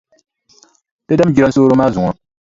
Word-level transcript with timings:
Ti 1.05 1.13
dami 1.17 1.35
jilansooro 1.35 1.73
maa 1.77 1.93
zuŋɔ. 1.95 2.11